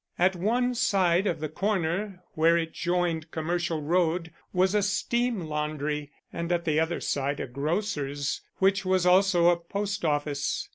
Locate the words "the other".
6.65-6.99